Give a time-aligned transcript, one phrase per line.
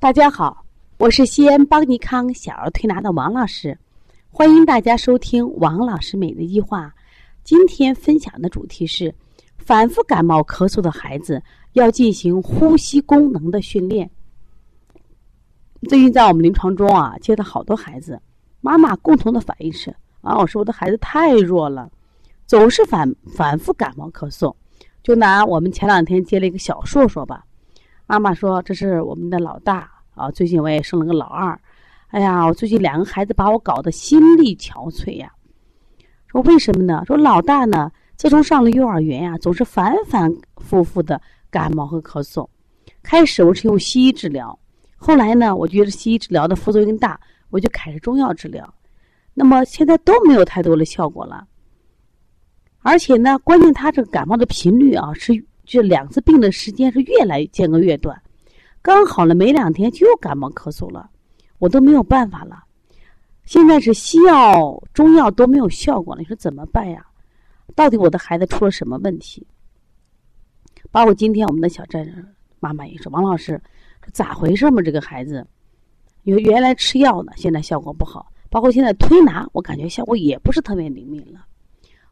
[0.00, 0.64] 大家好，
[0.98, 3.76] 我是西安邦尼康小儿推拿的王老师，
[4.30, 6.94] 欢迎大家收听王老师每日一话。
[7.42, 9.12] 今天分享的主题是：
[9.56, 11.42] 反复感冒咳嗽的孩子
[11.72, 14.08] 要进行呼吸功能的训练。
[15.88, 18.22] 最近在我们临床中啊，接到好多孩子，
[18.60, 19.90] 妈妈共同的反应是：
[20.20, 21.90] 啊，老师，我的孩子太弱了，
[22.46, 24.54] 总是反反复感冒咳嗽。
[25.02, 27.44] 就拿我们前两天接了一个小硕硕吧。
[28.08, 31.60] 妈妈说：“这是我们的老大啊，最近我也生了个老二。
[32.06, 35.30] 哎呀，我最近两个孩子把我搞得心力憔悴呀。
[36.26, 37.02] 说为什么呢？
[37.06, 42.48] 说老大呢，自从上了幼儿园呀，总是反反复复的感冒和咳嗽。
[43.02, 44.58] 开始我是用西医治疗，
[44.96, 48.72] 后来呢，我觉得西医治疗的副作用大，我就开始中药治疗。
[49.34, 51.46] 那么现在都没有太多的效果了。
[52.80, 55.34] 而且呢，关键他这个感冒的频率啊是。”
[55.68, 58.18] 这两次病的时间是越来间隔越短，
[58.80, 61.10] 刚好了没两天就又感冒咳嗽了，
[61.58, 62.64] 我都没有办法了。
[63.44, 67.04] 现在是西药、中药都没有效果了，你说怎么办呀？
[67.74, 69.46] 到底我的孩子出了什么问题？
[70.90, 72.24] 包括今天我们的小战士
[72.60, 73.60] 妈妈也说：“王老师，
[74.14, 74.80] 咋回事嘛？
[74.80, 75.46] 这个孩子，
[76.22, 78.32] 原原来吃药呢，现在效果不好。
[78.48, 81.44] 包括现在推拿，我感觉效果也不是特别灵敏了。”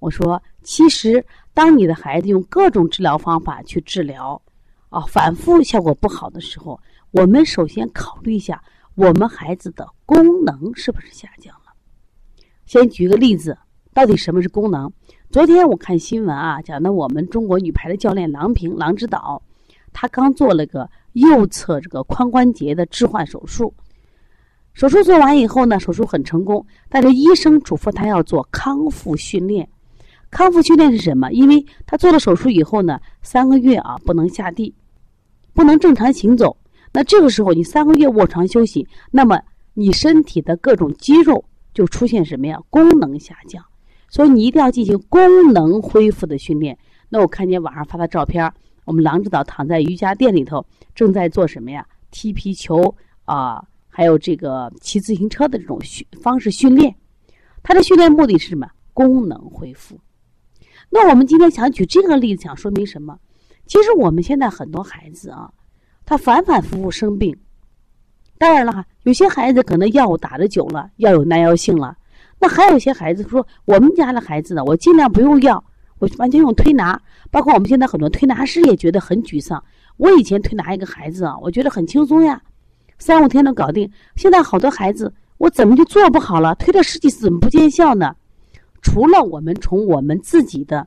[0.00, 4.40] 我说，其实当你的孩子用各种治疗方法去治疗，
[4.88, 8.62] 啊，反复效果不好的时候，我们首先考虑一下
[8.94, 11.72] 我们孩子的功能是不是下降了。
[12.64, 13.56] 先举个例子，
[13.92, 14.90] 到底什么是功能？
[15.30, 19.42] 昨天我看新闻啊，讲的我们中国女排的教练郎平郎指导，
[19.92, 23.74] 她刚做了个右侧这个髋关节的置换手术，
[24.72, 29.68] 手术做完以后呢，手术很成功，但是医生嘱咐她要做康复训练。
[30.30, 31.30] 康复训练是什么？
[31.32, 34.74] 因为他做了手术以后呢，三个月啊不能下地，
[35.52, 36.56] 不能正常行走。
[36.92, 39.40] 那这个时候你三个月卧床休息，那么
[39.74, 42.60] 你身体的各种肌肉就出现什么呀？
[42.70, 43.64] 功能下降。
[44.08, 46.76] 所以你一定要进行功能恢复的训练。
[47.08, 48.52] 那我看见网上发的照片，
[48.84, 50.64] 我们郎指导躺在瑜伽垫里头，
[50.94, 51.86] 正在做什么呀？
[52.10, 56.94] 踢皮球啊，还有这个骑自行车的这种训方式训练。
[57.62, 58.68] 他的训练目的是什么？
[58.92, 59.96] 功能恢复。
[60.90, 63.16] 那我们今天想举这个例子，想说明什么？
[63.66, 65.48] 其实我们现在很多孩子啊，
[66.04, 67.36] 他反反复复生病。
[68.38, 71.96] 当然了哈，有些孩子可能药物打的久了，药有耐药性了。
[72.40, 75.62] 那还有些孩子说，我们家的孩子呢，我尽量不用药，
[75.98, 77.00] 我完全用推拿。
[77.30, 79.62] 包括我们现在很多推拿师也觉得很沮丧。
[79.98, 82.40] 我以前推拿一个孩子啊，我觉得很轻松呀，
[82.98, 83.88] 三五天能搞定。
[84.16, 86.54] 现在好多孩子，我怎么就做不好了？
[86.56, 88.16] 推了十几次怎么不见效呢？
[88.82, 90.86] 除了我们从我们自己的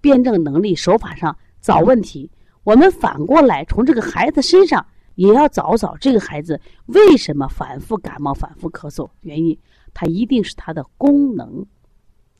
[0.00, 2.30] 辩证能力手法上找问题，
[2.64, 4.84] 我们反过来从这个孩子身上
[5.14, 9.58] 也要找找这个孩子为什么反复感冒、反复咳嗽原因，
[9.92, 11.64] 它一定是它的功能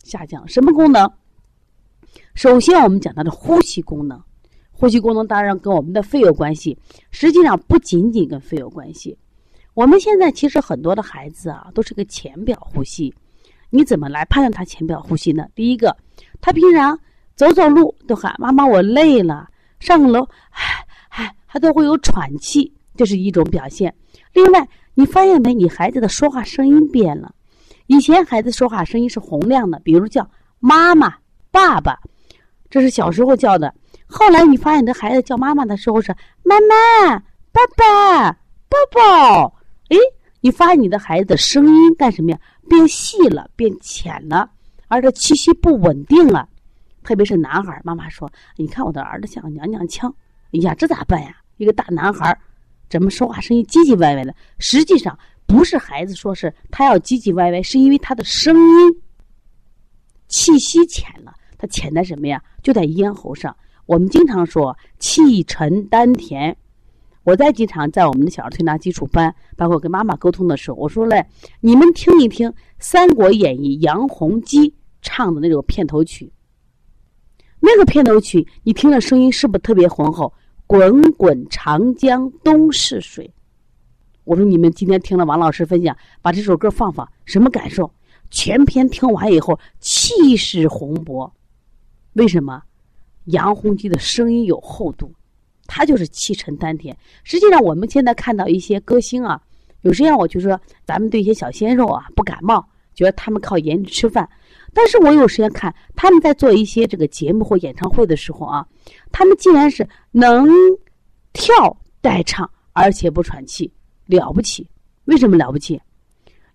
[0.05, 0.47] 下降。
[0.47, 1.11] 什么功能？
[2.35, 4.23] 首先我们讲它的呼吸功能，
[4.71, 6.79] 呼吸功能当然跟我们的肺有关系，
[7.11, 9.19] 实际上不仅仅跟肺有关系。
[9.75, 13.15] 我们现在其实很多的孩子啊，都是个浅表呼吸。
[13.71, 15.47] 你怎么来判断他浅表呼吸呢？
[15.55, 15.97] 第一个，
[16.41, 16.99] 他平常
[17.35, 19.49] 走走路都喊妈妈，我累了。
[19.81, 20.63] 上楼，唉
[21.11, 23.95] 唉，他都会有喘气，这是一种表现。
[24.33, 25.55] 另外，你发现没？
[25.55, 27.33] 你孩子的说话声音变了。
[27.87, 31.15] 以前孩子说话声音是洪亮的，比如叫妈妈、
[31.51, 31.99] 爸爸，
[32.69, 33.73] 这是小时候叫的。
[34.07, 36.13] 后来你发现你的孩子叫妈妈的时候是
[36.43, 37.19] 妈妈、
[37.53, 38.33] 爸爸、
[38.69, 39.55] 抱抱。
[39.91, 39.97] 哎，
[40.41, 42.39] 你发现你的孩子的声音干什么呀？
[42.69, 44.49] 变细了，变浅了，
[44.87, 46.49] 而且气息不稳定了，
[47.03, 50.15] 特别是男孩妈妈说：“你看我的儿子像个娘娘腔。”
[50.53, 51.37] 哎呀，这咋办呀？
[51.57, 52.39] 一个大男孩
[52.89, 54.35] 怎么说话声音唧唧歪歪的？
[54.59, 59.03] 实际上不是孩子说是他要唧唧歪歪，是因为他的声音
[60.29, 61.35] 气息浅了。
[61.59, 62.43] 他浅在什么呀？
[62.63, 63.55] 就在咽喉上。
[63.87, 66.57] 我们经常说气沉丹田。
[67.29, 71.27] 我在经常在我们的小儿推拿基础班，包括跟妈妈沟通的时候，我说嘞，
[71.61, 72.49] 你们听一听
[72.79, 76.33] 《三国演义》杨洪基唱的那种片头曲。
[77.61, 80.33] 那个片头曲，你听了声音是不是特别浑厚？
[80.67, 83.31] 滚滚长江东逝水。
[84.25, 87.93] 我说你们今天听了王老师分享，把这首歌放放，什么感受？
[88.31, 91.31] 全篇听完以后，气势宏博。
[92.15, 92.63] 为什么？
[93.27, 95.13] 杨洪基的声音有厚度。
[95.69, 96.97] 他就是气沉丹田。
[97.23, 99.41] 实际上，我们现在看到一些歌星啊，
[99.83, 104.29] 有时间我就说，咱们对一些小鲜肉啊不感冒，觉得他们靠颜值吃饭。
[104.75, 108.67] 但是我有时间看他们在做一些这个节目或演唱会的时候啊，
[109.13, 110.49] 他们竟然是能
[111.33, 111.55] 跳
[112.01, 113.73] 带唱，而且不喘气。
[114.07, 114.67] 了不起。
[115.05, 115.81] 为什么了不起？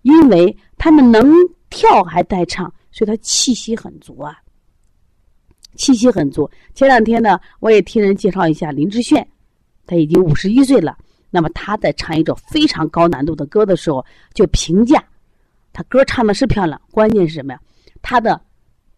[0.01, 1.33] 因为他们能
[1.69, 4.37] 跳还带唱，所以他气息很足啊。
[5.75, 6.49] 气息很足。
[6.73, 9.27] 前两天呢，我也听人介绍一下林志炫，
[9.85, 10.97] 他已经五十一岁了。
[11.29, 15.03] 那么他在唱一首非常高难度的歌的时候，就评价
[15.71, 17.59] 他歌唱的是漂亮，关键是什么呀？
[18.01, 18.39] 他的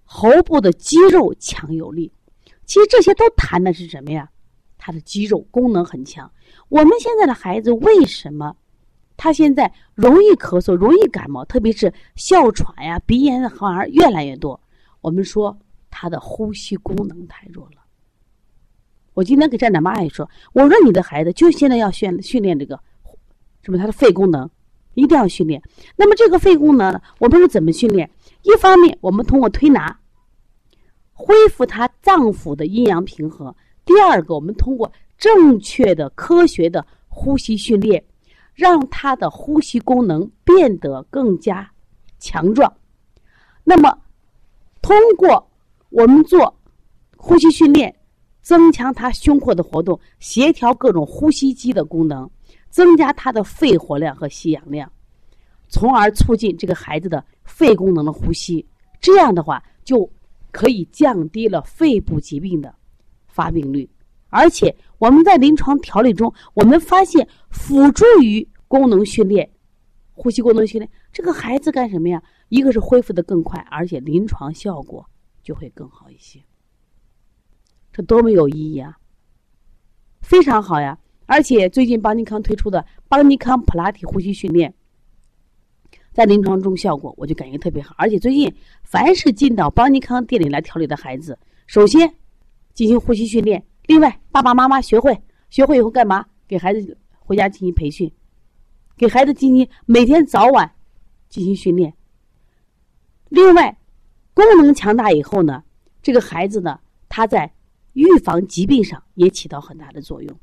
[0.03, 2.11] 喉部的肌肉强有力。
[2.65, 4.29] 其实这些都谈的是什么呀？
[4.77, 6.29] 他的肌肉功能很强。
[6.67, 8.53] 我们现在的孩子为什么
[9.15, 14.59] 他现在容易咳嗽、容易感冒，特别是哮喘呀、鼻炎的反而越来越多？
[14.99, 15.57] 我们说。
[15.97, 17.77] 他的呼吸功能太弱了。
[19.13, 22.77] 我今天给站长妈也说，我说你的孩子就现在要训训练这个，
[23.63, 24.49] 什么他的肺功能
[24.95, 25.61] 一定要训练。
[25.95, 28.11] 那么这个肺功能，我们是怎么训练？
[28.41, 29.97] 一方面，我们通过推拿
[31.13, 33.49] 恢复他脏腑的阴阳平衡；
[33.85, 38.03] 第二个，我们通过正确的、科学的呼吸训练，
[38.53, 41.71] 让他的呼吸功能变得更加
[42.19, 42.73] 强壮。
[43.63, 43.97] 那么，
[44.81, 45.49] 通过
[45.89, 46.53] 我们做
[47.17, 47.95] 呼吸训练，
[48.41, 52.29] 增强他胸廓的活动，协调各种呼吸机的功能，
[52.69, 54.91] 增加他的肺活量和吸氧量，
[55.67, 58.65] 从而促进这个孩子的肺功能的呼吸。
[58.99, 60.09] 这样的话，就
[60.51, 62.73] 可以降低了肺部疾病的
[63.27, 63.89] 发病率。
[64.29, 69.49] 而且我们在临床调理中，我们发现辅助于功能训练、
[70.13, 72.21] 呼吸功能训练，这个孩子干什么呀？
[72.49, 75.07] 一个是恢复的更快，而且临床效果。
[75.45, 76.43] 就会更好一些，
[77.93, 78.97] 这多么有意义啊！
[80.21, 80.97] 非常好呀！
[81.27, 84.73] 而且最近邦尼康推出的邦尼康普拉提呼吸训练，
[86.11, 87.93] 在临床中效果我就感觉特别好。
[87.95, 88.51] 而且最近
[88.81, 91.37] 凡是进到邦尼康店里来调理的孩子，
[91.67, 92.11] 首先
[92.73, 95.15] 进行呼吸训练，另外爸爸妈妈学会，
[95.51, 96.25] 学会以后干嘛？
[96.47, 98.11] 给孩子回家进行培训，
[98.97, 100.71] 给孩子进行每天早晚
[101.29, 101.93] 进行训练，
[103.29, 103.77] 另外。
[104.35, 105.63] 功能强大以后呢，
[106.03, 106.77] 这个孩子呢，
[107.07, 107.51] 他在
[107.93, 110.39] 预防疾病上也起到很大的作用。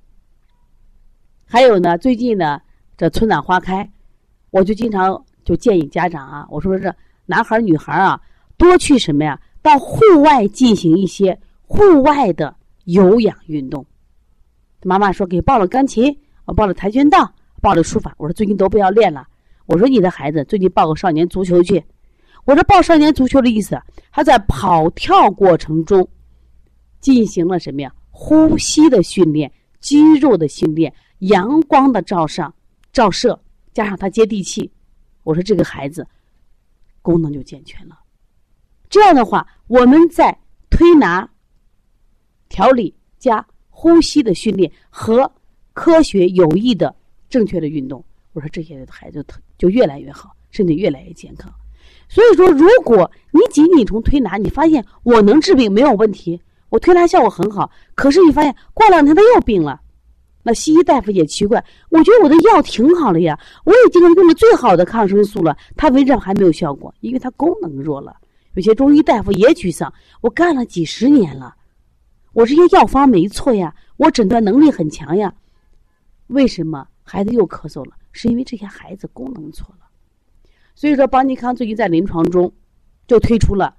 [1.44, 2.60] 还有呢，最近呢，
[2.96, 3.92] 这春暖花开，
[4.50, 6.92] 我就经常就建议家长啊，我说这
[7.26, 8.18] 男孩女孩啊，
[8.56, 9.38] 多去什么呀？
[9.60, 13.84] 到户外进行一些户外的有氧运动。
[14.82, 18.14] 妈妈说给报了钢琴，我报了跆拳道，报了书法。
[18.16, 19.28] 我说最近都不要练了。
[19.66, 21.84] 我说你的孩子最近报个少年足球去。
[22.44, 23.80] 我说报少年足球的意思，
[24.10, 26.06] 他在跑跳过程中
[27.00, 27.94] 进行了什么呀？
[28.10, 29.50] 呼吸的训练、
[29.80, 32.52] 肌肉的训练、阳光的照上
[32.92, 33.40] 照射，
[33.72, 34.70] 加上他接地气。
[35.22, 36.06] 我说这个孩子
[37.00, 37.98] 功能就健全了。
[38.90, 40.36] 这样的话，我们在
[40.68, 41.28] 推拿、
[42.48, 45.32] 调理加呼吸的训练和
[45.72, 46.94] 科学有益的
[47.30, 49.24] 正确的运动，我说这些孩子
[49.56, 51.52] 就越来越好，身体越来越健康。
[52.12, 56.38] 所以说，如果你仅仅从推拿，你发现我能治病没有问题，
[56.68, 59.80] 我推拿效果很好，可是你发现过两天他又病了，
[60.42, 66.94] 那西医大夫也奇怪，我觉得我的药挺好了呀，我已经用了最好的抗生素了，他为什么还没有效果？
[67.00, 68.14] 因为他功能弱了。
[68.52, 71.54] 有些中医大夫也沮丧，我干了几十年了，
[72.34, 75.32] 我这些药方没错呀，我诊断能力很强呀，
[76.26, 77.92] 为什么孩子又咳嗽了？
[78.12, 79.86] 是因为这些孩子功能错了。
[80.74, 82.52] 所以说，邦尼康最近在临床中
[83.06, 83.76] 就推出了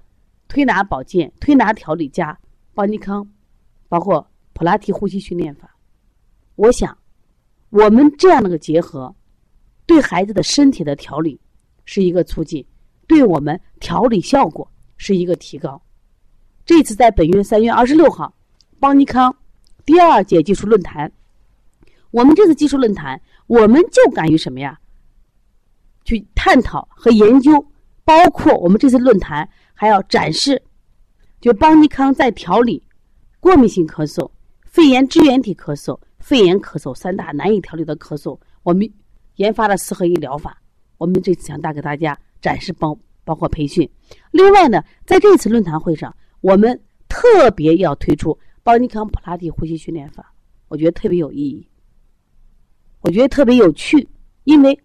[0.48, 2.38] 推拿保健、推拿调理加
[2.72, 3.28] 邦尼康，
[3.88, 5.76] 包括普拉提呼吸训练法。
[6.56, 6.96] 我想，
[7.70, 9.14] 我们这样的个结合，
[9.86, 11.40] 对孩子的身体的调理
[11.84, 12.64] 是一个促进，
[13.06, 15.82] 对我们调理效果是一个提高。
[16.64, 18.32] 这次在本月三月二十六号，
[18.78, 19.36] 邦尼康
[19.84, 21.10] 第二届技术论坛，
[22.12, 24.78] 我们这次技术论坛，我们就敢于什么呀？
[26.04, 27.66] 去探讨和研究，
[28.04, 30.62] 包括我们这次论坛还要展示，
[31.40, 32.82] 就邦尼康在调理
[33.40, 34.30] 过敏性咳嗽、
[34.66, 38.88] 肺炎支原体咳嗽、肺炎咳嗽三大难以调理的咳嗽，我们
[39.36, 40.60] 研发了四合一疗法。
[40.98, 43.88] 我们这次想带给大家展示，包包括培训。
[44.30, 50.32] 另外呢，在这次论坛会上，我们特别要推出邦尼康普拉提呼吸训练法，
[50.68, 51.66] 我觉得特别有意义，
[53.00, 54.06] 我觉得特别有趣，
[54.44, 54.78] 因为。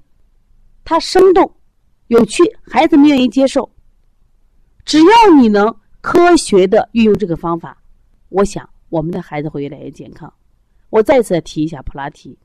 [0.89, 1.55] 它生动、
[2.07, 3.69] 有趣，孩子们愿意接受。
[4.83, 7.77] 只要你能科学的运用这个方法，
[8.29, 10.33] 我想我们的孩子会越来越健康。
[10.89, 12.35] 我再次提一下普拉提，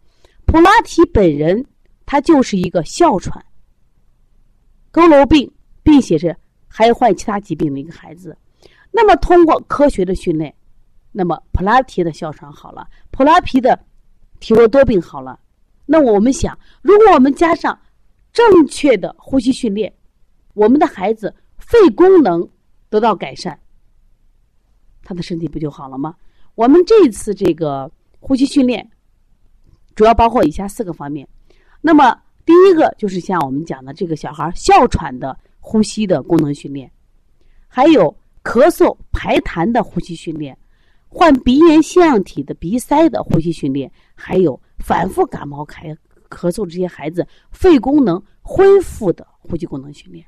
[0.45, 1.65] 普拉提本人
[2.05, 3.43] 他就是一个哮喘、
[4.93, 5.51] 佝偻病，
[5.83, 6.37] 并且是
[6.69, 8.37] 还患其他疾病的一个孩子。
[8.91, 10.55] 那么通过科学的训练，
[11.13, 13.87] 那么普拉提的哮喘好了，普拉提的
[14.39, 15.41] 体弱多病好了。
[15.87, 17.81] 那我们想，如果我们加上
[18.35, 19.91] 正确的呼吸训练，
[20.53, 22.47] 我们的孩子肺功能
[22.91, 23.59] 得到改善，
[25.03, 26.15] 他的身体不就好了吗？
[26.57, 28.91] 我们这次这个呼吸训练
[29.95, 31.27] 主要包括以下四个方面。
[31.81, 36.91] 那么第一个就是像我们讲的这个小孩哮喘的呼吸的功能训练，
[37.69, 40.59] 还有咳嗽排痰的呼吸训练，
[41.09, 45.97] 患鼻炎腺样体的鼻塞的呼吸训练，还有反复感冒开
[46.35, 50.27] 咳嗽这些孩子肺功能恢复的呼吸功能训练。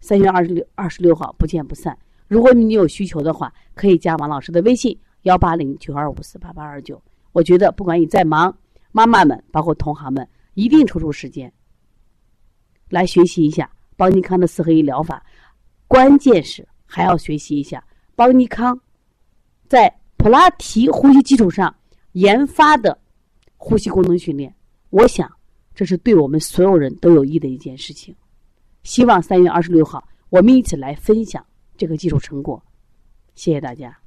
[0.00, 1.96] 三月二十六二十六号不见不散。
[2.26, 7.00] 如果你有需求的话，可以加王老师的微信幺八零九二五四八八二九。
[7.32, 8.56] 我觉得不管你再忙，
[8.92, 11.52] 妈妈们包括同行们一定抽出时间
[12.88, 15.24] 来学习一下邦尼康的四合一疗法。
[15.86, 18.78] 关键是还要学习一下邦尼康
[19.66, 21.74] 在普拉提呼吸基础上
[22.12, 22.98] 研发的
[23.56, 24.54] 呼吸功能训练。
[24.90, 25.30] 我想
[25.74, 28.14] 这是对我们所有人都有益的一件事情。
[28.84, 31.44] 希望三月二十六号，我们一起来分享
[31.76, 32.62] 这个技术成果。
[33.34, 33.97] 谢谢大家。